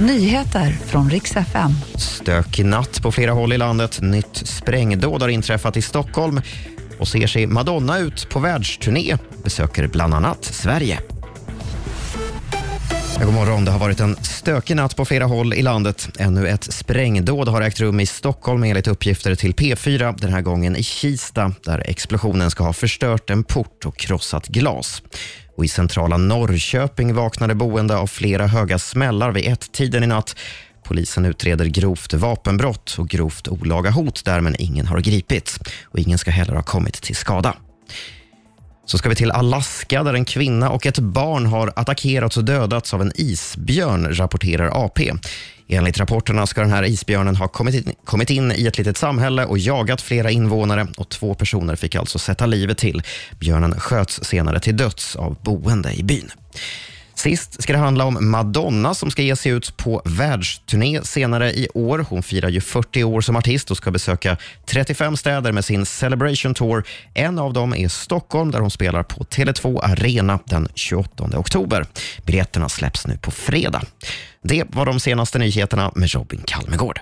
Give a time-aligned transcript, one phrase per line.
[0.00, 1.70] Nyheter från riks FM.
[1.94, 3.98] Stökig natt på flera håll i landet.
[4.02, 6.40] Nytt sprängdåd har inträffat i Stockholm
[6.98, 9.16] och ser sig Madonna ut på världsturné.
[9.44, 11.00] Besöker bland annat Sverige.
[13.24, 13.64] God morgon.
[13.64, 16.08] Det har varit en stökig natt på flera håll i landet.
[16.18, 20.14] Ännu ett sprängdåd har ägt rum i Stockholm enligt uppgifter till P4.
[20.20, 25.02] Den här gången i Kista där explosionen ska ha förstört en port och krossat glas.
[25.58, 30.36] Och I centrala Norrköping vaknade boende av flera höga smällar vid ett-tiden i natt.
[30.84, 35.58] Polisen utreder grovt vapenbrott och grovt olaga hot där, men ingen har gripits.
[35.84, 37.54] Och ingen ska heller ha kommit till skada.
[38.88, 42.94] Så ska vi till Alaska där en kvinna och ett barn har attackerats och dödats
[42.94, 45.12] av en isbjörn, rapporterar AP.
[45.68, 49.44] Enligt rapporterna ska den här isbjörnen ha kommit in, kommit in i ett litet samhälle
[49.44, 53.02] och jagat flera invånare och två personer fick alltså sätta livet till.
[53.38, 56.30] Björnen sköts senare till döds av boende i byn.
[57.18, 61.68] Sist ska det handla om Madonna som ska ge sig ut på världsturné senare i
[61.74, 62.06] år.
[62.08, 66.54] Hon firar ju 40 år som artist och ska besöka 35 städer med sin Celebration
[66.54, 66.84] Tour.
[67.14, 71.86] En av dem är Stockholm där hon spelar på Tele2 Arena den 28 oktober.
[72.26, 73.82] Biljetterna släpps nu på fredag.
[74.42, 76.96] Det var de senaste nyheterna med Robin Kalmegård.